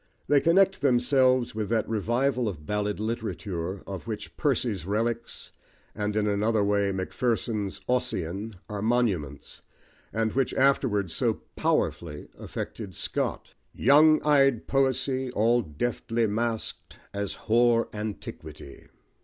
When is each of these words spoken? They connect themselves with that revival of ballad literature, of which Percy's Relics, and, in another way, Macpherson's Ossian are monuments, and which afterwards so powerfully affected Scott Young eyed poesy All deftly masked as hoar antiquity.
They 0.27 0.41
connect 0.41 0.81
themselves 0.81 1.53
with 1.53 1.69
that 1.69 1.87
revival 1.87 2.47
of 2.49 2.65
ballad 2.65 2.99
literature, 2.99 3.83
of 3.85 4.07
which 4.07 4.35
Percy's 4.35 4.83
Relics, 4.83 5.51
and, 5.93 6.15
in 6.15 6.25
another 6.25 6.63
way, 6.63 6.91
Macpherson's 6.91 7.79
Ossian 7.87 8.55
are 8.67 8.81
monuments, 8.81 9.61
and 10.11 10.33
which 10.33 10.55
afterwards 10.55 11.13
so 11.13 11.41
powerfully 11.55 12.29
affected 12.39 12.95
Scott 12.95 13.53
Young 13.73 14.19
eyed 14.25 14.65
poesy 14.65 15.29
All 15.33 15.61
deftly 15.61 16.25
masked 16.25 16.97
as 17.13 17.35
hoar 17.35 17.87
antiquity. 17.93 18.87